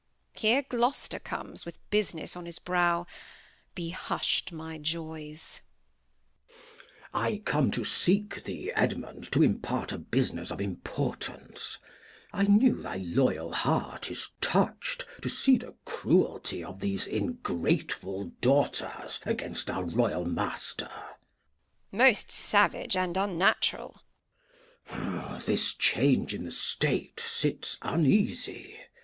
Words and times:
Here 0.33 0.63
Gloster 0.67 1.19
comes 1.19 1.63
With 1.63 1.77
Business 1.91 2.35
on 2.35 2.47
his 2.47 2.57
Brow; 2.57 3.05
be 3.75 3.91
husht 3.91 4.51
my 4.51 4.79
Joys. 4.79 5.61
[Enter 6.49 6.55
Gloster.] 6.55 7.11
Glost. 7.21 7.25
I 7.33 7.37
come 7.45 7.69
to 7.69 7.85
seek 7.85 8.43
thee, 8.43 8.71
Edmund, 8.73 9.31
to 9.31 9.43
impart 9.43 9.91
a 9.91 9.99
Business 9.99 10.49
of 10.49 10.59
Importance; 10.59 11.77
I 12.33 12.41
knew 12.45 12.81
thy 12.81 12.95
loyal 12.97 13.53
Heart 13.53 14.09
is 14.09 14.29
toucht 14.41 15.05
to 15.21 15.29
see 15.29 15.57
the 15.59 15.75
Cruelty 15.85 16.63
of 16.63 16.79
these 16.79 17.05
ingratefull 17.05 18.31
Daughters 18.41 19.19
against 19.23 19.69
our 19.69 19.83
royal 19.83 20.25
Master 20.25 20.87
Bast. 20.87 21.17
Most 21.91 22.31
Savage 22.31 22.95
and 22.97 23.15
Unnatural. 23.17 24.01
Glost. 24.87 25.45
This 25.45 25.75
Change 25.75 26.33
in 26.33 26.43
the 26.43 26.51
State 26.51 27.19
sits 27.19 27.77
uneasie. 27.83 28.77